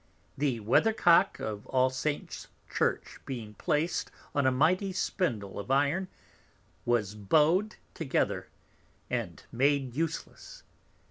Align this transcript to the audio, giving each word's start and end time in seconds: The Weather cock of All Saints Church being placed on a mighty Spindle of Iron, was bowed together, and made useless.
The 0.35 0.59
Weather 0.61 0.93
cock 0.93 1.39
of 1.39 1.67
All 1.67 1.91
Saints 1.91 2.47
Church 2.73 3.19
being 3.27 3.53
placed 3.53 4.09
on 4.33 4.47
a 4.47 4.51
mighty 4.51 4.91
Spindle 4.93 5.59
of 5.59 5.69
Iron, 5.69 6.07
was 6.85 7.13
bowed 7.13 7.75
together, 7.93 8.47
and 9.11 9.43
made 9.51 9.93
useless. 9.93 10.63